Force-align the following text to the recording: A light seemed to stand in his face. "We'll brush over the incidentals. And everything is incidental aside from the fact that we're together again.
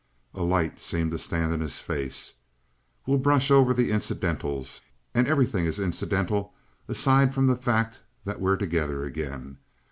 A 0.33 0.41
light 0.41 0.79
seemed 0.81 1.11
to 1.11 1.19
stand 1.19 1.53
in 1.53 1.61
his 1.61 1.77
face. 1.79 2.33
"We'll 3.05 3.19
brush 3.19 3.51
over 3.51 3.71
the 3.71 3.91
incidentals. 3.91 4.81
And 5.13 5.27
everything 5.27 5.65
is 5.65 5.79
incidental 5.79 6.55
aside 6.87 7.35
from 7.35 7.45
the 7.45 7.55
fact 7.55 7.99
that 8.25 8.41
we're 8.41 8.57
together 8.57 9.03
again. 9.03 9.59